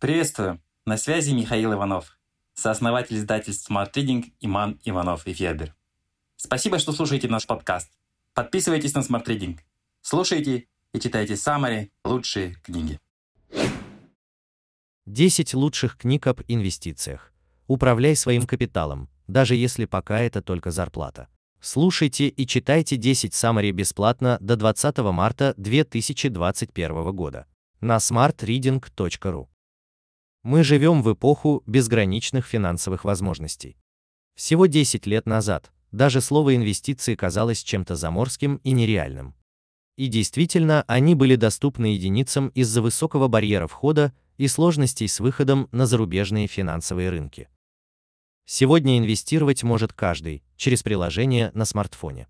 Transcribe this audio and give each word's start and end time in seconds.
Приветствую! 0.00 0.62
На 0.86 0.96
связи 0.96 1.32
Михаил 1.32 1.74
Иванов, 1.74 2.18
сооснователь 2.54 3.18
издательств 3.18 3.70
Smart 3.70 3.92
Reading 3.92 4.32
Иман 4.40 4.80
Иванов 4.82 5.26
и 5.26 5.34
Федер. 5.34 5.74
Спасибо, 6.36 6.78
что 6.78 6.92
слушаете 6.92 7.28
наш 7.28 7.46
подкаст. 7.46 7.90
Подписывайтесь 8.32 8.94
на 8.94 9.00
Smart 9.00 9.26
Reading. 9.26 9.58
Слушайте 10.00 10.68
и 10.94 11.00
читайте 11.00 11.36
самые 11.36 11.90
лучшие 12.02 12.54
книги. 12.62 12.98
10 15.04 15.52
лучших 15.52 15.98
книг 15.98 16.28
об 16.28 16.40
инвестициях. 16.48 17.34
Управляй 17.66 18.16
своим 18.16 18.46
капиталом, 18.46 19.10
даже 19.28 19.54
если 19.54 19.84
пока 19.84 20.20
это 20.20 20.40
только 20.40 20.70
зарплата. 20.70 21.28
Слушайте 21.60 22.28
и 22.28 22.46
читайте 22.46 22.96
10 22.96 23.34
саммари 23.34 23.70
бесплатно 23.70 24.38
до 24.40 24.56
20 24.56 24.96
марта 25.12 25.52
2021 25.58 27.12
года 27.14 27.44
на 27.82 27.98
smartreading.ru. 27.98 29.48
Мы 30.42 30.64
живем 30.64 31.02
в 31.02 31.12
эпоху 31.12 31.62
безграничных 31.66 32.46
финансовых 32.46 33.04
возможностей. 33.04 33.76
Всего 34.34 34.64
10 34.64 35.06
лет 35.06 35.26
назад 35.26 35.70
даже 35.92 36.22
слово 36.22 36.56
инвестиции 36.56 37.14
казалось 37.14 37.62
чем-то 37.62 37.94
заморским 37.94 38.56
и 38.64 38.70
нереальным. 38.72 39.34
И 39.96 40.06
действительно, 40.06 40.82
они 40.86 41.14
были 41.14 41.36
доступны 41.36 41.86
единицам 41.86 42.48
из-за 42.54 42.80
высокого 42.80 43.28
барьера 43.28 43.66
входа 43.66 44.14
и 44.38 44.48
сложностей 44.48 45.08
с 45.08 45.20
выходом 45.20 45.68
на 45.72 45.84
зарубежные 45.84 46.46
финансовые 46.46 47.10
рынки. 47.10 47.50
Сегодня 48.46 48.96
инвестировать 48.96 49.62
может 49.62 49.92
каждый 49.92 50.42
через 50.56 50.82
приложение 50.82 51.50
на 51.52 51.66
смартфоне. 51.66 52.28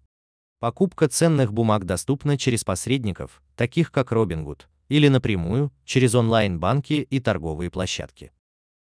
Покупка 0.59 1.09
ценных 1.09 1.53
бумаг 1.53 1.85
доступна 1.85 2.37
через 2.37 2.65
посредников, 2.65 3.41
таких 3.55 3.93
как 3.93 4.11
Robinhood, 4.11 4.63
или 4.91 5.09
напрямую 5.09 5.73
через 5.87 6.15
онлайн-банки 6.15 7.07
и 7.09 7.21
торговые 7.21 7.71
площадки. 7.71 8.33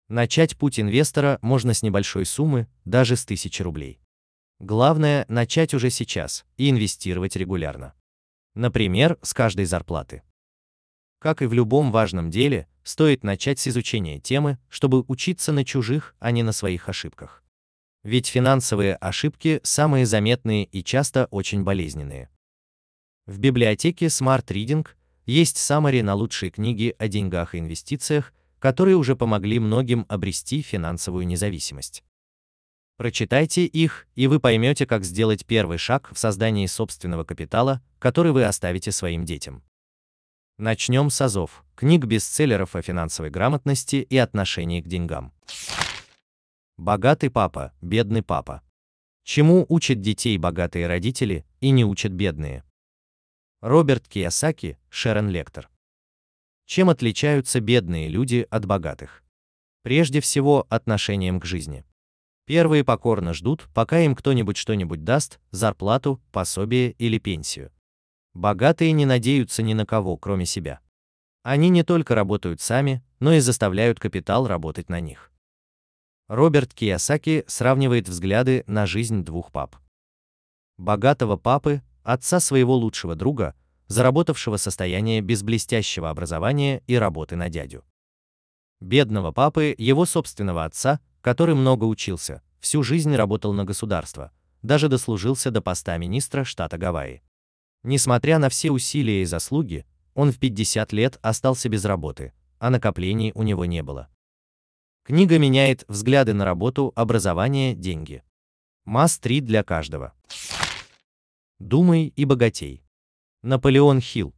Начать 0.09 0.57
путь 0.57 0.79
инвестора 0.79 1.39
можно 1.41 1.73
с 1.73 1.83
небольшой 1.83 2.27
суммы, 2.27 2.69
даже 2.85 3.17
с 3.17 3.25
1000 3.25 3.65
рублей. 3.65 4.01
Главное– 4.61 5.25
начать 5.29 5.75
уже 5.75 5.91
сейчас 5.91 6.45
и 6.59 6.71
инвестировать 6.71 7.37
регулярно. 7.37 7.95
Например, 8.55 9.19
с 9.23 9.33
каждой 9.33 9.65
зарплаты. 9.65 10.23
Как 11.19 11.41
и 11.41 11.47
в 11.47 11.55
любом 11.55 11.91
важном 11.91 12.31
деле, 12.31 12.69
стоит 12.83 13.25
начать 13.25 13.59
с 13.59 13.67
изучения 13.69 14.21
темы, 14.21 14.59
чтобы 14.69 15.05
учиться 15.09 15.53
на 15.53 15.65
чужих, 15.65 16.15
а 16.19 16.31
не 16.33 16.43
на 16.43 16.53
своих 16.53 16.91
ошибках. 16.91 17.43
Ведь 18.03 18.27
финансовые 18.27 18.97
ошибки 18.97 19.61
самые 19.63 20.05
заметные 20.05 20.67
и 20.67 20.85
часто 20.85 21.29
очень 21.31 21.65
болезненные. 21.65 22.29
В 23.25 23.39
библиотеке 23.39 24.07
Smart 24.07 24.45
Reading 24.49 24.87
есть 25.27 25.57
саммари 25.57 26.03
на 26.03 26.15
лучшие 26.15 26.51
книги 26.51 26.95
о 26.99 27.09
деньгах 27.09 27.55
и 27.55 27.59
инвестициях, 27.59 28.33
которые 28.59 28.97
уже 28.97 29.17
помогли 29.17 29.59
многим 29.59 30.07
обрести 30.09 30.63
финансовую 30.63 31.27
независимость. 31.27 32.03
Прочитайте 32.97 33.67
их, 33.67 34.07
и 34.15 34.27
вы 34.29 34.39
поймете, 34.39 34.87
как 34.87 35.05
сделать 35.05 35.45
первый 35.45 35.79
шаг 35.79 36.11
в 36.13 36.19
создании 36.19 36.67
собственного 36.67 37.25
капитала, 37.25 37.83
который 37.99 38.33
вы 38.33 38.45
оставите 38.45 38.93
своим 38.93 39.25
детям. 39.25 39.63
Начнем 40.59 41.11
с 41.11 41.21
азов, 41.21 41.65
книг 41.75 42.05
бестселлеров 42.05 42.77
о 42.77 42.83
финансовой 42.83 43.31
грамотности 43.31 43.97
и 43.97 44.17
отношении 44.17 44.81
к 44.81 44.87
деньгам. 44.87 45.33
Богатый 46.77 47.31
папа, 47.31 47.73
бедный 47.83 48.23
папа. 48.23 48.63
Чему 49.25 49.67
учат 49.69 50.01
детей 50.01 50.39
богатые 50.39 50.87
родители 50.87 51.45
и 51.61 51.71
не 51.71 51.85
учат 51.85 52.13
бедные? 52.13 52.63
Роберт 53.65 54.07
Киясаки, 54.09 54.77
Шерон 54.91 55.31
Лектор. 55.31 55.71
Чем 56.67 56.91
отличаются 56.91 57.61
бедные 57.61 58.09
люди 58.09 58.47
от 58.51 58.67
богатых? 58.67 59.25
Прежде 59.81 60.21
всего, 60.21 60.67
отношением 60.69 61.41
к 61.41 61.47
жизни. 61.47 61.83
Первые 62.45 62.85
покорно 62.85 63.33
ждут, 63.33 63.67
пока 63.73 64.01
им 64.01 64.15
кто-нибудь 64.15 64.59
что-нибудь 64.59 65.03
даст, 65.03 65.41
зарплату, 65.51 66.21
пособие 66.31 66.91
или 66.99 67.17
пенсию. 67.17 67.73
Богатые 68.35 68.93
не 68.93 69.07
надеются 69.07 69.63
ни 69.63 69.73
на 69.73 69.87
кого, 69.87 70.19
кроме 70.19 70.45
себя. 70.45 70.81
Они 71.43 71.71
не 71.71 71.85
только 71.85 72.15
работают 72.15 72.61
сами, 72.61 73.03
но 73.19 73.33
и 73.33 73.41
заставляют 73.41 73.99
капитал 73.99 74.47
работать 74.47 74.91
на 74.91 75.01
них. 75.01 75.33
Роберт 76.29 76.75
Киясаки 76.75 77.45
сравнивает 77.47 78.11
взгляды 78.11 78.63
на 78.67 78.85
жизнь 78.85 79.25
двух 79.25 79.51
пап. 79.51 79.77
Богатого 80.77 81.39
папы, 81.39 81.81
отца 82.05 82.39
своего 82.39 82.77
лучшего 82.77 83.17
друга, 83.17 83.55
заработавшего 83.89 84.57
состояние 84.57 85.21
без 85.21 85.43
блестящего 85.43 86.11
образования 86.11 86.83
и 86.87 86.95
работы 86.95 87.37
на 87.37 87.49
дядю. 87.49 87.85
Бедного 88.81 89.33
папы, 89.33 89.75
его 89.77 90.05
собственного 90.05 90.65
отца, 90.65 91.01
который 91.21 91.55
много 91.55 91.85
учился, 91.85 92.43
всю 92.61 92.83
жизнь 92.83 93.15
работал 93.15 93.53
на 93.53 93.65
государство, 93.65 94.31
даже 94.63 94.89
дослужился 94.89 95.51
до 95.51 95.61
поста 95.61 95.97
министра 95.97 96.45
штата 96.45 96.79
Гавайи. 96.79 97.23
Несмотря 97.83 98.39
на 98.39 98.49
все 98.49 98.71
усилия 98.71 99.23
и 99.23 99.27
заслуги, 99.27 99.87
он 100.15 100.33
в 100.33 100.39
50 100.39 100.93
лет 100.93 101.19
остался 101.23 101.69
без 101.69 101.85
работы, 101.85 102.33
а 102.59 102.71
накоплений 102.71 103.33
у 103.35 103.43
него 103.43 103.65
не 103.65 103.83
было. 103.83 104.09
Книга 105.05 105.39
меняет 105.39 105.85
взгляды 105.87 106.33
на 106.33 106.47
работу, 106.47 106.93
образование, 106.97 107.75
деньги. 107.75 108.23
Масс-3 108.87 109.41
для 109.41 109.63
каждого. 109.63 110.15
Думай 111.65 112.13
и 112.15 112.27
богатей. 112.27 112.85
Наполеон 113.43 113.99
Хилл. 113.99 114.35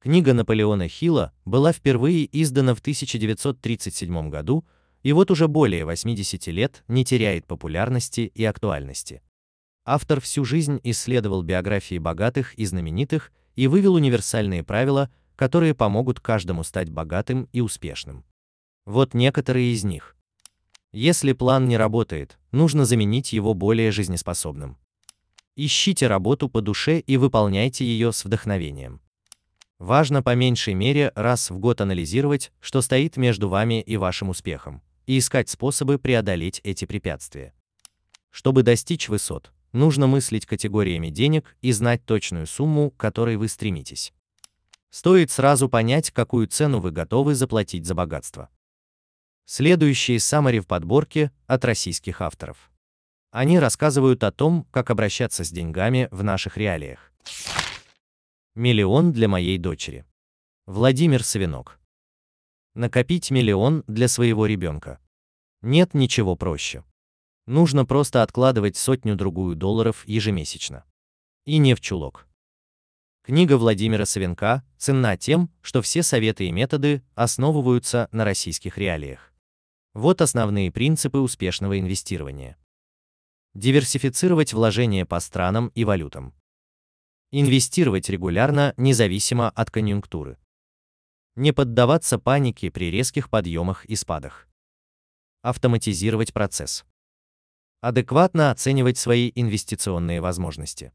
Книга 0.00 0.34
Наполеона 0.34 0.86
Хилла 0.86 1.32
была 1.46 1.72
впервые 1.72 2.28
издана 2.30 2.74
в 2.74 2.80
1937 2.80 4.28
году 4.28 4.66
и 5.02 5.14
вот 5.14 5.30
уже 5.30 5.48
более 5.48 5.86
80 5.86 6.46
лет 6.48 6.84
не 6.88 7.06
теряет 7.06 7.46
популярности 7.46 8.30
и 8.34 8.44
актуальности. 8.44 9.22
Автор 9.86 10.20
всю 10.20 10.44
жизнь 10.44 10.78
исследовал 10.82 11.42
биографии 11.42 11.96
богатых 11.96 12.52
и 12.58 12.66
знаменитых 12.66 13.32
и 13.54 13.66
вывел 13.66 13.94
универсальные 13.94 14.62
правила, 14.62 15.10
которые 15.36 15.74
помогут 15.74 16.20
каждому 16.20 16.64
стать 16.64 16.90
богатым 16.90 17.48
и 17.54 17.62
успешным. 17.62 18.26
Вот 18.84 19.14
некоторые 19.14 19.72
из 19.72 19.84
них. 19.84 20.14
Если 20.92 21.32
план 21.32 21.66
не 21.66 21.78
работает, 21.78 22.38
нужно 22.52 22.84
заменить 22.84 23.32
его 23.32 23.54
более 23.54 23.90
жизнеспособным. 23.90 24.76
Ищите 25.56 26.06
работу 26.06 26.50
по 26.50 26.60
душе 26.60 27.00
и 27.00 27.16
выполняйте 27.16 27.84
ее 27.84 28.12
с 28.12 28.26
вдохновением. 28.26 29.00
Важно 29.78 30.22
по 30.22 30.34
меньшей 30.34 30.74
мере 30.74 31.12
раз 31.14 31.50
в 31.50 31.58
год 31.58 31.80
анализировать, 31.80 32.52
что 32.60 32.82
стоит 32.82 33.16
между 33.16 33.48
вами 33.48 33.80
и 33.80 33.96
вашим 33.96 34.28
успехом, 34.28 34.82
и 35.06 35.18
искать 35.18 35.48
способы 35.48 35.98
преодолеть 35.98 36.60
эти 36.62 36.84
препятствия. 36.84 37.54
Чтобы 38.30 38.62
достичь 38.64 39.08
высот, 39.08 39.50
нужно 39.72 40.06
мыслить 40.06 40.44
категориями 40.44 41.08
денег 41.08 41.56
и 41.62 41.72
знать 41.72 42.04
точную 42.04 42.46
сумму, 42.46 42.90
к 42.90 42.98
которой 42.98 43.36
вы 43.36 43.48
стремитесь. 43.48 44.12
Стоит 44.90 45.30
сразу 45.30 45.70
понять, 45.70 46.10
какую 46.10 46.48
цену 46.48 46.80
вы 46.80 46.90
готовы 46.90 47.34
заплатить 47.34 47.86
за 47.86 47.94
богатство. 47.94 48.50
Следующие 49.46 50.20
саммари 50.20 50.58
в 50.58 50.66
подборке 50.66 51.30
от 51.46 51.64
российских 51.64 52.20
авторов. 52.20 52.70
Они 53.36 53.58
рассказывают 53.58 54.24
о 54.24 54.32
том, 54.32 54.66
как 54.70 54.88
обращаться 54.88 55.44
с 55.44 55.50
деньгами 55.50 56.08
в 56.10 56.22
наших 56.22 56.56
реалиях. 56.56 57.12
Миллион 58.54 59.12
для 59.12 59.28
моей 59.28 59.58
дочери. 59.58 60.06
Владимир 60.64 61.22
Савинок. 61.22 61.78
Накопить 62.74 63.30
миллион 63.30 63.84
для 63.86 64.08
своего 64.08 64.46
ребенка. 64.46 65.00
Нет 65.60 65.92
ничего 65.92 66.34
проще. 66.34 66.82
Нужно 67.46 67.84
просто 67.84 68.22
откладывать 68.22 68.78
сотню-другую 68.78 69.54
долларов 69.54 70.08
ежемесячно. 70.08 70.84
И 71.44 71.58
не 71.58 71.74
в 71.74 71.82
чулок. 71.82 72.26
Книга 73.22 73.58
Владимира 73.58 74.06
Савенка 74.06 74.64
ценна 74.78 75.18
тем, 75.18 75.50
что 75.60 75.82
все 75.82 76.02
советы 76.02 76.46
и 76.46 76.52
методы 76.52 77.02
основываются 77.14 78.08
на 78.12 78.24
российских 78.24 78.78
реалиях. 78.78 79.34
Вот 79.92 80.22
основные 80.22 80.72
принципы 80.72 81.18
успешного 81.18 81.78
инвестирования. 81.78 82.56
Диверсифицировать 83.56 84.52
вложения 84.52 85.06
по 85.06 85.18
странам 85.18 85.68
и 85.74 85.86
валютам. 85.86 86.34
Инвестировать 87.30 88.10
регулярно, 88.10 88.74
независимо 88.76 89.48
от 89.48 89.70
конъюнктуры. 89.70 90.36
Не 91.36 91.52
поддаваться 91.52 92.18
панике 92.18 92.70
при 92.70 92.90
резких 92.90 93.30
подъемах 93.30 93.86
и 93.86 93.96
спадах. 93.96 94.46
Автоматизировать 95.40 96.34
процесс 96.34 96.84
адекватно 97.80 98.50
оценивать 98.50 98.98
свои 98.98 99.32
инвестиционные 99.34 100.20
возможности. 100.20 100.92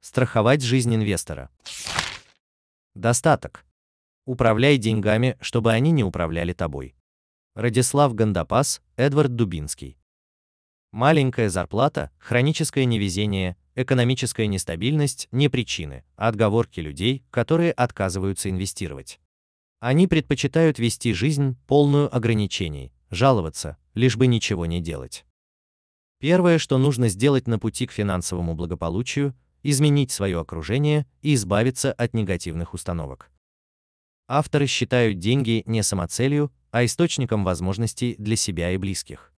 Страховать 0.00 0.62
жизнь 0.62 0.94
инвестора. 0.94 1.50
Достаток. 2.94 3.66
Управляй 4.24 4.78
деньгами, 4.78 5.36
чтобы 5.42 5.72
они 5.72 5.90
не 5.90 6.02
управляли 6.02 6.54
тобой. 6.54 6.94
Радислав 7.54 8.14
Гандапас, 8.14 8.80
Эдвард 8.96 9.34
Дубинский. 9.34 9.97
Маленькая 10.92 11.50
зарплата, 11.50 12.10
хроническое 12.18 12.86
невезение, 12.86 13.56
экономическая 13.74 14.46
нестабильность 14.46 15.28
не 15.32 15.48
причины, 15.48 16.02
а 16.16 16.28
отговорки 16.28 16.80
людей, 16.80 17.24
которые 17.30 17.72
отказываются 17.72 18.48
инвестировать. 18.48 19.20
Они 19.80 20.06
предпочитают 20.06 20.78
вести 20.78 21.12
жизнь, 21.12 21.56
полную 21.66 22.14
ограничений, 22.14 22.90
жаловаться, 23.10 23.76
лишь 23.94 24.16
бы 24.16 24.26
ничего 24.26 24.64
не 24.64 24.80
делать. 24.80 25.26
Первое, 26.20 26.58
что 26.58 26.78
нужно 26.78 27.08
сделать 27.08 27.46
на 27.46 27.58
пути 27.58 27.86
к 27.86 27.92
финансовому 27.92 28.54
благополучию, 28.54 29.36
изменить 29.62 30.10
свое 30.10 30.40
окружение 30.40 31.06
и 31.20 31.34
избавиться 31.34 31.92
от 31.92 32.14
негативных 32.14 32.74
установок. 32.74 33.30
Авторы 34.26 34.66
считают 34.66 35.18
деньги 35.18 35.62
не 35.66 35.82
самоцелью, 35.82 36.50
а 36.70 36.84
источником 36.84 37.44
возможностей 37.44 38.16
для 38.18 38.36
себя 38.36 38.72
и 38.72 38.78
близких. 38.78 39.32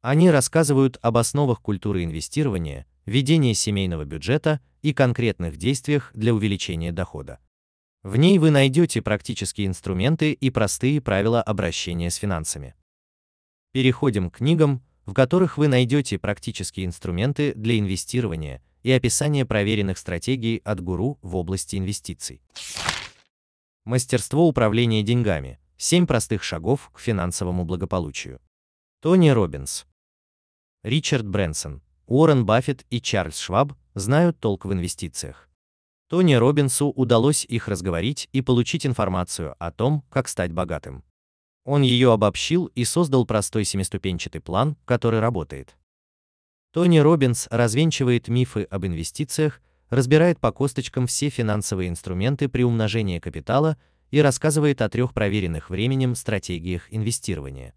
Они 0.00 0.30
рассказывают 0.30 0.96
об 1.02 1.16
основах 1.16 1.60
культуры 1.60 2.04
инвестирования, 2.04 2.86
ведения 3.04 3.54
семейного 3.54 4.04
бюджета 4.04 4.60
и 4.80 4.92
конкретных 4.92 5.56
действиях 5.56 6.12
для 6.14 6.32
увеличения 6.32 6.92
дохода. 6.92 7.40
В 8.04 8.16
ней 8.16 8.38
вы 8.38 8.50
найдете 8.50 9.02
практические 9.02 9.66
инструменты 9.66 10.32
и 10.32 10.50
простые 10.50 11.00
правила 11.00 11.42
обращения 11.42 12.10
с 12.10 12.14
финансами. 12.14 12.76
Переходим 13.72 14.30
к 14.30 14.36
книгам, 14.36 14.82
в 15.04 15.14
которых 15.14 15.58
вы 15.58 15.66
найдете 15.66 16.16
практические 16.18 16.86
инструменты 16.86 17.52
для 17.54 17.78
инвестирования 17.78 18.62
и 18.84 18.92
описание 18.92 19.44
проверенных 19.44 19.98
стратегий 19.98 20.60
от 20.64 20.80
гуру 20.80 21.18
в 21.22 21.34
области 21.34 21.74
инвестиций. 21.74 22.40
Мастерство 23.84 24.46
управления 24.46 25.02
деньгами. 25.02 25.58
7 25.76 26.06
простых 26.06 26.44
шагов 26.44 26.90
к 26.92 27.00
финансовому 27.00 27.64
благополучию. 27.64 28.40
Тони 29.00 29.28
Робинс. 29.28 29.86
Ричард 30.82 31.24
Брэнсон, 31.24 31.82
Уоррен 32.08 32.44
Баффет 32.44 32.84
и 32.90 33.00
Чарльз 33.00 33.38
Шваб 33.38 33.74
знают 33.94 34.40
толк 34.40 34.64
в 34.64 34.72
инвестициях. 34.72 35.48
Тони 36.08 36.34
Робинсу 36.34 36.88
удалось 36.88 37.44
их 37.44 37.68
разговорить 37.68 38.28
и 38.32 38.42
получить 38.42 38.84
информацию 38.84 39.54
о 39.60 39.70
том, 39.70 40.02
как 40.10 40.26
стать 40.26 40.52
богатым. 40.52 41.04
Он 41.64 41.82
ее 41.82 42.12
обобщил 42.12 42.66
и 42.74 42.82
создал 42.82 43.24
простой 43.24 43.64
семиступенчатый 43.64 44.40
план, 44.40 44.76
который 44.84 45.20
работает. 45.20 45.76
Тони 46.72 46.98
Робинс 46.98 47.46
развенчивает 47.52 48.26
мифы 48.26 48.64
об 48.64 48.84
инвестициях 48.84 49.60
разбирает 49.90 50.40
по 50.40 50.50
косточкам 50.50 51.06
все 51.06 51.28
финансовые 51.28 51.88
инструменты 51.88 52.48
при 52.48 52.64
умножении 52.64 53.20
капитала 53.20 53.78
и 54.10 54.20
рассказывает 54.20 54.82
о 54.82 54.88
трех 54.88 55.14
проверенных 55.14 55.70
временем 55.70 56.16
стратегиях 56.16 56.92
инвестирования. 56.92 57.74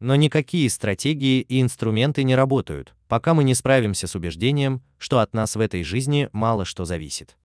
Но 0.00 0.14
никакие 0.14 0.68
стратегии 0.68 1.40
и 1.40 1.60
инструменты 1.60 2.22
не 2.22 2.34
работают, 2.34 2.94
пока 3.08 3.32
мы 3.32 3.44
не 3.44 3.54
справимся 3.54 4.06
с 4.06 4.14
убеждением, 4.14 4.82
что 4.98 5.20
от 5.20 5.32
нас 5.32 5.56
в 5.56 5.60
этой 5.60 5.82
жизни 5.84 6.28
мало 6.32 6.64
что 6.64 6.84
зависит. 6.84 7.36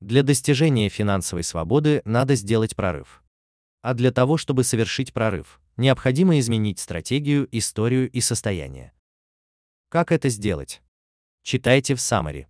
Для 0.00 0.22
достижения 0.22 0.88
финансовой 0.88 1.42
свободы 1.42 2.02
надо 2.04 2.36
сделать 2.36 2.76
прорыв. 2.76 3.22
А 3.82 3.94
для 3.94 4.12
того, 4.12 4.36
чтобы 4.36 4.62
совершить 4.62 5.12
прорыв, 5.12 5.60
необходимо 5.76 6.38
изменить 6.38 6.78
стратегию, 6.78 7.48
историю 7.50 8.08
и 8.10 8.20
состояние. 8.20 8.92
Как 9.88 10.12
это 10.12 10.28
сделать? 10.28 10.82
Читайте 11.42 11.94
в 11.94 12.00
Самаре. 12.00 12.48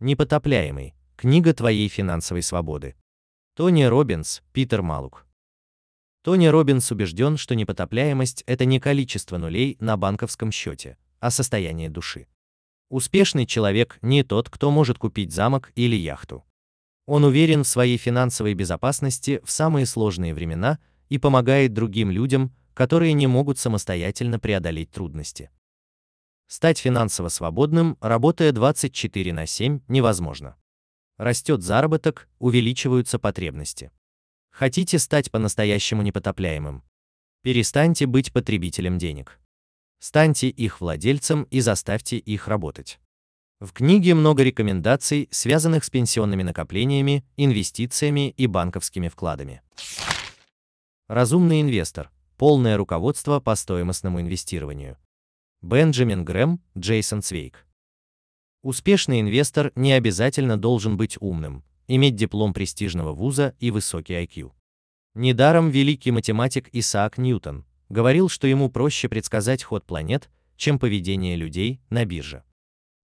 Непотопляемый. 0.00 0.94
Книга 1.16 1.54
твоей 1.54 1.88
финансовой 1.88 2.42
свободы. 2.42 2.96
Тони 3.54 3.84
Робинс, 3.84 4.42
Питер 4.52 4.82
Малук. 4.82 5.24
Тони 6.24 6.46
Робинс 6.46 6.90
убежден, 6.90 7.36
что 7.36 7.54
непотопляемость– 7.54 8.44
это 8.46 8.64
не 8.64 8.80
количество 8.80 9.36
нулей 9.36 9.76
на 9.78 9.98
банковском 9.98 10.50
счете, 10.50 10.96
а 11.20 11.30
состояние 11.30 11.90
души. 11.90 12.28
Успешный 12.88 13.44
человек 13.44 13.98
не 14.00 14.22
тот, 14.22 14.48
кто 14.48 14.70
может 14.70 14.96
купить 14.96 15.34
замок 15.34 15.70
или 15.74 15.96
яхту. 15.96 16.42
Он 17.04 17.24
уверен 17.24 17.62
в 17.62 17.68
своей 17.68 17.98
финансовой 17.98 18.54
безопасности 18.54 19.42
в 19.44 19.50
самые 19.50 19.84
сложные 19.84 20.32
времена 20.32 20.78
и 21.10 21.18
помогает 21.18 21.74
другим 21.74 22.10
людям, 22.10 22.54
которые 22.72 23.12
не 23.12 23.26
могут 23.26 23.58
самостоятельно 23.58 24.38
преодолеть 24.38 24.92
трудности. 24.92 25.50
Стать 26.46 26.78
финансово 26.78 27.28
свободным, 27.28 27.98
работая 28.00 28.52
24 28.52 29.30
на 29.34 29.44
7, 29.44 29.80
невозможно. 29.88 30.56
Растет 31.18 31.62
заработок, 31.62 32.30
увеличиваются 32.38 33.18
потребности. 33.18 33.90
Хотите 34.54 35.00
стать 35.00 35.32
по-настоящему 35.32 36.02
непотопляемым? 36.02 36.84
Перестаньте 37.42 38.06
быть 38.06 38.32
потребителем 38.32 38.98
денег. 38.98 39.40
Станьте 39.98 40.48
их 40.48 40.80
владельцем 40.80 41.42
и 41.50 41.58
заставьте 41.58 42.18
их 42.18 42.46
работать. 42.46 43.00
В 43.58 43.72
книге 43.72 44.14
много 44.14 44.44
рекомендаций, 44.44 45.26
связанных 45.32 45.82
с 45.82 45.90
пенсионными 45.90 46.44
накоплениями, 46.44 47.24
инвестициями 47.36 48.30
и 48.30 48.46
банковскими 48.46 49.08
вкладами. 49.08 49.60
Разумный 51.08 51.60
инвестор. 51.60 52.12
Полное 52.36 52.76
руководство 52.76 53.40
по 53.40 53.56
стоимостному 53.56 54.20
инвестированию. 54.20 54.98
Бенджамин 55.62 56.24
Грэм, 56.24 56.60
Джейсон 56.78 57.22
Цвейк. 57.22 57.66
Успешный 58.62 59.20
инвестор 59.20 59.72
не 59.74 59.92
обязательно 59.94 60.56
должен 60.56 60.96
быть 60.96 61.16
умным, 61.20 61.64
иметь 61.88 62.16
диплом 62.16 62.52
престижного 62.52 63.12
вуза 63.12 63.54
и 63.60 63.70
высокий 63.70 64.14
IQ. 64.14 64.52
Недаром 65.14 65.70
великий 65.70 66.10
математик 66.10 66.68
Исаак 66.72 67.18
Ньютон 67.18 67.64
говорил, 67.88 68.28
что 68.28 68.46
ему 68.46 68.70
проще 68.70 69.08
предсказать 69.08 69.62
ход 69.62 69.84
планет, 69.84 70.28
чем 70.56 70.78
поведение 70.78 71.36
людей 71.36 71.80
на 71.90 72.04
бирже. 72.04 72.42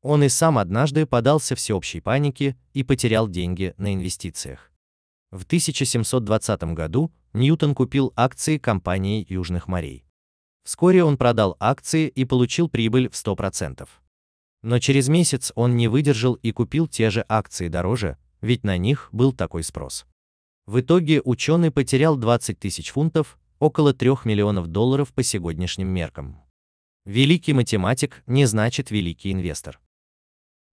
Он 0.03 0.23
и 0.25 0.29
сам 0.29 0.59
однажды 0.59 1.07
подался 1.07 1.55
всеобщей 1.55 2.01
панике 2.01 2.57
и 2.73 2.83
потерял 2.83 3.29
деньги 3.29 3.75
на 3.77 3.95
инвестициях. 3.95 4.73
В 5.31 5.45
1720 5.45 6.63
году 6.75 7.13
Ньютон 7.33 7.75
купил 7.75 8.13
акции 8.17 8.59
компании 8.59 9.25
Южных 9.29 9.69
морей. 9.69 10.05
Вскоре 10.65 11.05
он 11.05 11.17
продал 11.17 11.57
акции 11.61 12.09
и 12.09 12.25
получил 12.25 12.69
прибыль 12.69 13.09
в 13.09 13.13
100%. 13.13 13.89
Но 14.63 14.79
через 14.79 15.09
месяц 15.09 15.53
он 15.55 15.77
не 15.77 15.89
выдержал 15.89 16.35
и 16.35 16.51
купил 16.53 16.87
те 16.87 17.11
же 17.11 17.25
акции 17.29 17.69
дороже, 17.69 18.17
ведь 18.41 18.65
на 18.65 18.77
них 18.79 19.09
был 19.13 19.33
такой 19.33 19.63
спрос. 19.63 20.07
В 20.67 20.81
итоге 20.81 21.21
ученый 21.25 21.71
потерял 21.71 22.17
20 22.17 22.59
тысяч 22.59 22.91
фунтов, 22.91 23.39
около 23.59 23.93
3 23.93 24.11
миллионов 24.25 24.69
долларов 24.69 25.13
по 25.13 25.23
сегодняшним 25.23 25.89
меркам. 25.89 26.41
Великий 27.05 27.53
математик 27.53 28.23
не 28.27 28.47
значит 28.47 28.91
великий 28.91 29.33
инвестор. 29.33 29.81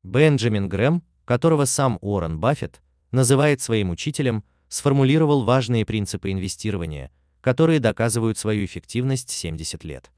Бенджамин 0.04 0.70
Грэм, 0.70 1.04
которого 1.26 1.66
сам 1.66 1.98
Уоррен 2.02 2.40
Баффет 2.40 2.82
называет 3.12 3.62
своим 3.62 3.90
учителем, 3.90 4.44
сформулировал 4.70 5.44
важные 5.44 5.86
принципы 5.86 6.32
инвестирования, 6.32 7.12
которые 7.42 7.80
доказывают 7.80 8.38
свою 8.38 8.66
эффективность 8.66 9.30
70 9.30 9.84
лет. 9.84 10.12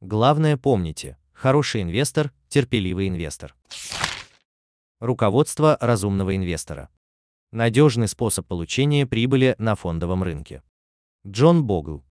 Главное 0.00 0.56
помните, 0.56 1.18
хороший 1.32 1.82
инвестор– 1.82 2.32
терпеливый 2.48 3.08
инвестор. 3.08 3.54
Руководство 5.00 5.76
разумного 5.80 6.36
инвестора. 6.36 6.88
Надежный 7.52 8.06
способ 8.06 8.46
получения 8.46 9.06
прибыли 9.06 9.56
на 9.58 9.74
фондовом 9.74 10.22
рынке. 10.22 10.62
Джон 11.26 11.64
Богл. 11.64 12.04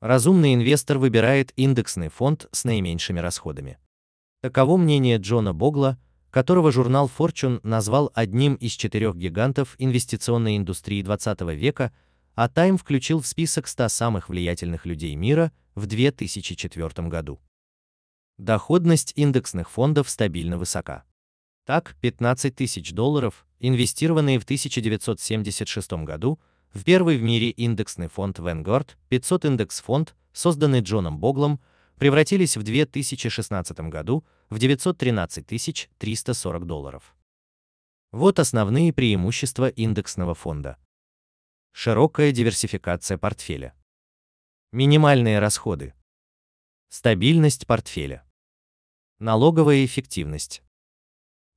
Разумный 0.00 0.54
инвестор 0.54 0.98
выбирает 0.98 1.52
индексный 1.56 2.08
фонд 2.08 2.48
с 2.50 2.64
наименьшими 2.64 3.20
расходами. 3.20 3.78
Таково 4.40 4.76
мнение 4.76 5.18
Джона 5.18 5.52
Богла, 5.52 5.98
которого 6.30 6.72
журнал 6.72 7.08
Fortune 7.08 7.60
назвал 7.62 8.10
одним 8.14 8.54
из 8.54 8.72
четырех 8.72 9.14
гигантов 9.14 9.76
инвестиционной 9.78 10.56
индустрии 10.56 11.02
20 11.02 11.40
века– 11.42 11.92
а 12.34 12.48
Time 12.48 12.78
включил 12.78 13.20
в 13.20 13.26
список 13.26 13.66
100 13.66 13.88
самых 13.88 14.28
влиятельных 14.30 14.86
людей 14.86 15.14
мира 15.14 15.52
в 15.74 15.84
2004 15.84 17.08
году. 17.08 17.38
Доходность 18.38 19.12
индексных 19.16 19.70
фондов 19.70 20.08
стабильно 20.08 20.56
высока. 20.56 21.04
Так, 21.64 21.96
15 22.00 22.54
тысяч 22.54 22.92
долларов, 22.92 23.46
инвестированные 23.58 24.38
в 24.38 24.44
1976 24.44 25.92
году, 26.04 26.40
в 26.72 26.84
первый 26.84 27.18
в 27.18 27.22
мире 27.22 27.50
индексный 27.50 28.08
фонд 28.08 28.38
Vanguard 28.38 28.90
500 29.08 29.44
индекс-фонд, 29.44 30.14
созданный 30.32 30.80
Джоном 30.80 31.18
Боглом, 31.18 31.60
превратились 31.96 32.56
в 32.56 32.62
2016 32.62 33.80
году 33.80 34.24
в 34.48 34.58
913 34.58 35.90
340 35.98 36.66
долларов. 36.66 37.14
Вот 38.12 38.38
основные 38.38 38.92
преимущества 38.92 39.68
индексного 39.68 40.34
фонда. 40.34 40.78
Широкая 41.72 42.32
диверсификация 42.32 43.18
портфеля. 43.18 43.74
Минимальные 44.72 45.38
расходы. 45.38 45.94
Стабильность 46.88 47.66
портфеля. 47.66 48.24
Налоговая 49.18 49.84
эффективность. 49.84 50.62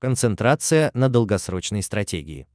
Концентрация 0.03 0.91
на 0.93 1.07
долгосрочной 1.07 1.81
стратегии. 1.81 2.45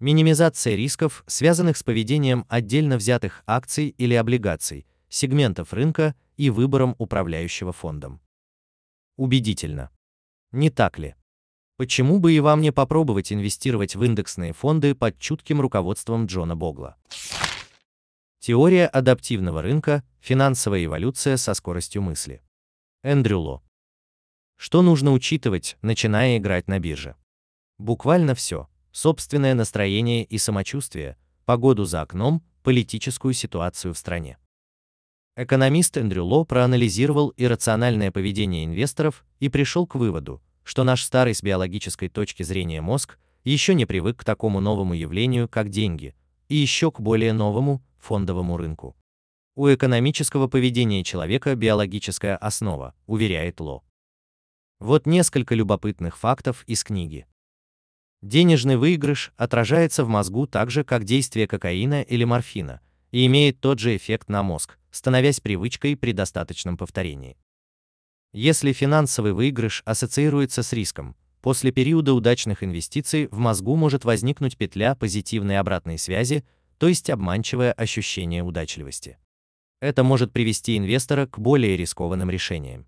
Минимизация 0.00 0.74
рисков, 0.74 1.22
связанных 1.26 1.76
с 1.76 1.82
поведением 1.82 2.46
отдельно 2.48 2.96
взятых 2.96 3.42
акций 3.46 3.88
или 3.88 4.14
облигаций, 4.14 4.86
сегментов 5.10 5.74
рынка 5.74 6.14
и 6.38 6.48
выбором 6.48 6.94
управляющего 6.96 7.74
фондом. 7.74 8.22
Убедительно. 9.18 9.90
Не 10.50 10.70
так 10.70 10.98
ли? 10.98 11.14
Почему 11.76 12.20
бы 12.20 12.32
и 12.32 12.40
вам 12.40 12.62
не 12.62 12.72
попробовать 12.72 13.34
инвестировать 13.34 13.94
в 13.94 14.02
индексные 14.02 14.54
фонды 14.54 14.94
под 14.94 15.18
чутким 15.18 15.60
руководством 15.60 16.24
Джона 16.24 16.56
Богла? 16.56 16.96
Теория 18.38 18.86
адаптивного 18.86 19.60
рынка, 19.60 20.04
финансовая 20.20 20.86
эволюция 20.86 21.36
со 21.36 21.52
скоростью 21.52 22.00
мысли. 22.00 22.40
Эндрю 23.02 23.40
Ло. 23.40 23.65
Что 24.56 24.82
нужно 24.82 25.12
учитывать, 25.12 25.76
начиная 25.82 26.38
играть 26.38 26.66
на 26.66 26.78
бирже? 26.78 27.14
Буквально 27.78 28.34
все. 28.34 28.68
Собственное 28.90 29.54
настроение 29.54 30.24
и 30.24 30.38
самочувствие, 30.38 31.18
погоду 31.44 31.84
за 31.84 32.00
окном, 32.00 32.42
политическую 32.62 33.34
ситуацию 33.34 33.92
в 33.92 33.98
стране. 33.98 34.38
Экономист 35.36 35.98
Эндрю 35.98 36.24
Ло 36.24 36.44
проанализировал 36.44 37.34
иррациональное 37.36 38.10
поведение 38.10 38.64
инвесторов 38.64 39.26
и 39.38 39.50
пришел 39.50 39.86
к 39.86 39.94
выводу, 39.94 40.42
что 40.64 40.82
наш 40.82 41.04
старый 41.04 41.34
с 41.34 41.42
биологической 41.42 42.08
точки 42.08 42.42
зрения 42.42 42.80
мозг 42.80 43.18
еще 43.44 43.74
не 43.74 43.84
привык 43.84 44.20
к 44.20 44.24
такому 44.24 44.60
новому 44.60 44.94
явлению, 44.94 45.48
как 45.48 45.68
деньги, 45.68 46.14
и 46.48 46.56
еще 46.56 46.90
к 46.90 47.00
более 47.00 47.34
новому, 47.34 47.84
фондовому 47.98 48.56
рынку. 48.56 48.96
У 49.54 49.68
экономического 49.68 50.48
поведения 50.48 51.04
человека 51.04 51.54
биологическая 51.54 52.36
основа, 52.36 52.94
уверяет 53.06 53.60
Ло. 53.60 53.82
Вот 54.78 55.06
несколько 55.06 55.54
любопытных 55.54 56.18
фактов 56.18 56.62
из 56.66 56.84
книги. 56.84 57.26
Денежный 58.20 58.76
выигрыш 58.76 59.32
отражается 59.36 60.04
в 60.04 60.08
мозгу 60.08 60.46
так 60.46 60.70
же, 60.70 60.84
как 60.84 61.04
действие 61.04 61.46
кокаина 61.46 62.02
или 62.02 62.24
морфина, 62.24 62.80
и 63.10 63.24
имеет 63.24 63.58
тот 63.60 63.78
же 63.78 63.96
эффект 63.96 64.28
на 64.28 64.42
мозг, 64.42 64.78
становясь 64.90 65.40
привычкой 65.40 65.96
при 65.96 66.12
достаточном 66.12 66.76
повторении. 66.76 67.38
Если 68.34 68.72
финансовый 68.72 69.32
выигрыш 69.32 69.82
ассоциируется 69.86 70.62
с 70.62 70.72
риском, 70.74 71.16
после 71.40 71.72
периода 71.72 72.12
удачных 72.12 72.62
инвестиций 72.62 73.28
в 73.28 73.38
мозгу 73.38 73.76
может 73.76 74.04
возникнуть 74.04 74.58
петля 74.58 74.94
позитивной 74.94 75.58
обратной 75.58 75.96
связи, 75.96 76.44
то 76.76 76.88
есть 76.88 77.08
обманчивое 77.08 77.72
ощущение 77.72 78.42
удачливости. 78.42 79.18
Это 79.80 80.04
может 80.04 80.32
привести 80.32 80.76
инвестора 80.76 81.26
к 81.26 81.38
более 81.38 81.78
рискованным 81.78 82.28
решениям. 82.28 82.86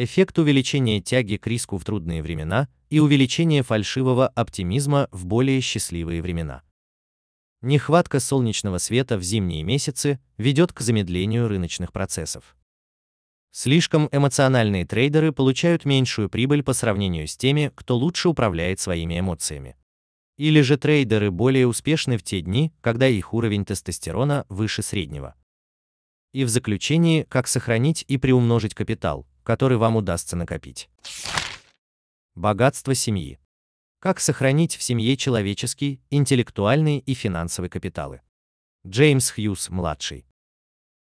Эффект 0.00 0.38
увеличения 0.38 1.00
тяги 1.00 1.38
к 1.38 1.46
риску 1.48 1.76
в 1.76 1.84
трудные 1.84 2.22
времена 2.22 2.68
и 2.88 3.00
увеличение 3.00 3.64
фальшивого 3.64 4.28
оптимизма 4.28 5.08
в 5.10 5.26
более 5.26 5.60
счастливые 5.60 6.22
времена. 6.22 6.62
Нехватка 7.62 8.20
солнечного 8.20 8.78
света 8.78 9.18
в 9.18 9.24
зимние 9.24 9.64
месяцы 9.64 10.20
ведет 10.36 10.72
к 10.72 10.82
замедлению 10.82 11.48
рыночных 11.48 11.92
процессов. 11.92 12.56
Слишком 13.50 14.08
эмоциональные 14.12 14.86
трейдеры 14.86 15.32
получают 15.32 15.84
меньшую 15.84 16.30
прибыль 16.30 16.62
по 16.62 16.74
сравнению 16.74 17.26
с 17.26 17.36
теми, 17.36 17.72
кто 17.74 17.96
лучше 17.96 18.28
управляет 18.28 18.78
своими 18.78 19.18
эмоциями. 19.18 19.76
Или 20.36 20.60
же 20.60 20.76
трейдеры 20.76 21.32
более 21.32 21.66
успешны 21.66 22.18
в 22.18 22.22
те 22.22 22.40
дни, 22.40 22.72
когда 22.82 23.08
их 23.08 23.34
уровень 23.34 23.64
тестостерона 23.64 24.46
выше 24.48 24.82
среднего. 24.82 25.34
И 26.32 26.44
в 26.44 26.48
заключении, 26.48 27.24
как 27.24 27.48
сохранить 27.48 28.04
и 28.06 28.16
приумножить 28.16 28.76
капитал, 28.76 29.26
который 29.48 29.78
вам 29.78 29.96
удастся 29.96 30.36
накопить. 30.36 30.90
Богатство 32.34 32.94
семьи. 32.94 33.38
Как 33.98 34.20
сохранить 34.20 34.76
в 34.76 34.82
семье 34.82 35.16
человеческий, 35.16 36.02
интеллектуальный 36.10 36.98
и 36.98 37.14
финансовый 37.14 37.70
капиталы. 37.70 38.20
Джеймс 38.86 39.30
Хьюз 39.30 39.70
младший. 39.70 40.26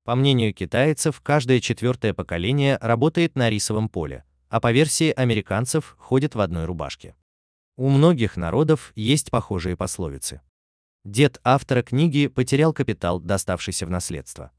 По 0.05 0.15
мнению 0.15 0.55
китайцев, 0.55 1.21
каждое 1.21 1.61
четвертое 1.61 2.15
поколение 2.15 2.79
работает 2.81 3.37
на 3.37 3.51
рисовом 3.51 3.91
поле, 3.91 4.25
а 4.49 4.61
по 4.61 4.73
версии 4.73 5.11
американцев 5.11 5.95
ходит 5.99 6.35
в 6.35 6.41
одной 6.41 6.65
рубашке. 6.65 7.15
У 7.77 7.91
многих 7.91 8.39
народов 8.39 8.93
есть 8.97 9.31
похожие 9.31 9.77
пословицы. 9.77 10.41
Дед 11.05 11.39
автора 11.45 11.83
книги 11.83 12.29
потерял 12.29 12.73
капитал, 12.73 13.21
доставшийся 13.21 13.85
в 13.85 13.91
наследство. 13.91 14.53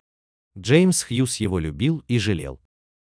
Джеймс 0.55 1.01
Хьюз 1.01 1.37
его 1.37 1.57
любил 1.57 2.03
и 2.07 2.19
жалел. 2.19 2.62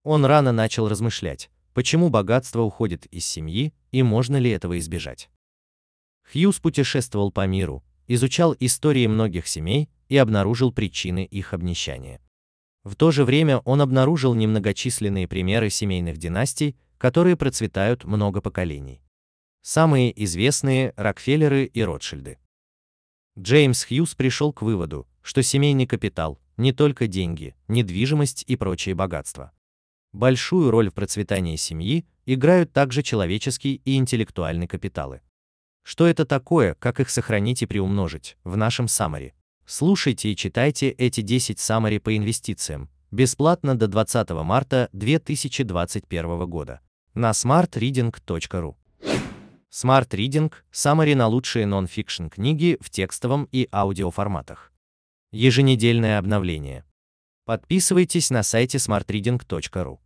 Он 0.09 0.23
рано 0.23 0.53
начал 0.53 0.87
размышлять, 0.87 1.49
почему 1.73 2.07
богатство 2.07 2.61
уходит 2.61 3.07
из 3.07 3.25
семьи 3.25 3.73
и 3.91 4.03
можно 4.03 4.37
ли 4.37 4.49
этого 4.49 4.79
избежать. 4.79 5.29
Хьюз 6.31 6.61
путешествовал 6.61 7.29
по 7.29 7.45
миру, 7.45 7.83
изучал 8.07 8.55
истории 8.57 9.05
многих 9.07 9.47
семей 9.47 9.89
и 10.07 10.15
обнаружил 10.15 10.71
причины 10.71 11.25
их 11.25 11.53
обнищания. 11.53 12.21
В 12.85 12.95
то 12.95 13.11
же 13.11 13.25
время 13.25 13.57
он 13.65 13.81
обнаружил 13.81 14.33
немногочисленные 14.33 15.27
примеры 15.27 15.69
семейных 15.69 16.15
династий, 16.15 16.77
которые 16.97 17.35
процветают 17.35 18.05
много 18.05 18.39
поколений. 18.39 19.01
Самые 19.61 20.23
известные– 20.23 20.93
Рокфеллеры 20.95 21.65
и 21.65 21.83
Ротшильды. 21.83 22.37
Джеймс 23.37 23.83
Хьюз 23.83 24.15
пришел 24.15 24.53
к 24.53 24.61
выводу, 24.61 25.05
что 25.21 25.43
семейный 25.43 25.85
капитал– 25.85 26.39
не 26.55 26.71
только 26.71 27.07
деньги, 27.07 27.57
недвижимость 27.67 28.45
и 28.47 28.55
прочие 28.55 28.95
богатства. 28.95 29.51
Большую 30.17 30.71
роль 30.71 30.89
в 30.89 30.95
процветании 30.95 31.57
семьи 31.57 32.03
играют 32.25 32.73
также 32.73 33.03
человеческий 33.03 33.83
и 33.85 33.97
интеллектуальный 33.97 34.65
капиталы. 34.65 35.21
Что 35.83 36.07
это 36.07 36.25
такое, 36.25 36.73
как 36.73 36.99
их 36.99 37.11
сохранить 37.11 37.61
и 37.61 37.67
приумножить, 37.67 38.35
в 38.43 38.57
нашем 38.57 38.87
Самаре. 38.87 39.35
Слушайте 39.67 40.31
и 40.31 40.35
читайте 40.35 40.89
эти 40.89 41.21
10 41.21 41.59
саммари 41.59 41.99
по 41.99 42.17
инвестициям, 42.17 42.89
бесплатно 43.11 43.77
до 43.77 43.87
20 43.87 44.31
марта 44.31 44.89
2021 44.91 46.49
года 46.49 46.79
на 47.13 47.29
smartreading.ru. 47.29 48.75
Smart 49.71 50.09
Reading– 50.09 50.51
саммари 50.71 51.13
на 51.13 51.27
лучшие 51.27 51.67
нон-фикшн 51.67 52.29
книги 52.29 52.79
в 52.81 52.89
текстовом 52.89 53.47
и 53.51 53.69
аудиоформатах. 53.71 54.73
Еженедельное 55.31 56.17
обновление. 56.17 56.85
Подписывайтесь 57.45 58.31
на 58.31 58.41
сайте 58.41 58.79
smartreading.ru. 58.79 59.99